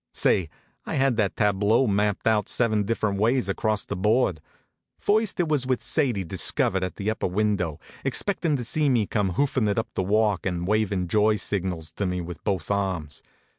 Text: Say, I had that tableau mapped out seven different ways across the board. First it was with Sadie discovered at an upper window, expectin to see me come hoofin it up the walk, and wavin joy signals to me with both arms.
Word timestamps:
Say, 0.13 0.49
I 0.83 0.95
had 0.95 1.15
that 1.17 1.35
tableau 1.35 1.85
mapped 1.85 2.25
out 2.25 2.49
seven 2.49 2.85
different 2.85 3.19
ways 3.19 3.47
across 3.47 3.85
the 3.85 3.95
board. 3.95 4.41
First 4.97 5.39
it 5.39 5.47
was 5.47 5.67
with 5.67 5.83
Sadie 5.83 6.23
discovered 6.23 6.83
at 6.83 6.99
an 6.99 7.07
upper 7.07 7.27
window, 7.27 7.79
expectin 8.03 8.55
to 8.57 8.63
see 8.63 8.89
me 8.89 9.05
come 9.05 9.33
hoofin 9.33 9.67
it 9.69 9.77
up 9.77 9.89
the 9.93 10.01
walk, 10.01 10.43
and 10.47 10.65
wavin 10.65 11.07
joy 11.07 11.35
signals 11.35 11.91
to 11.91 12.07
me 12.07 12.19
with 12.19 12.43
both 12.43 12.71
arms. 12.71 13.21